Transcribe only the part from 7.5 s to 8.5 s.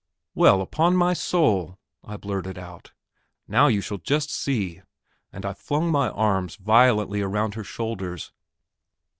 her shoulders.